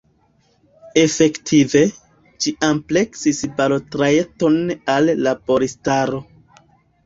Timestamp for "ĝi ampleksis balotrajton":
2.47-4.61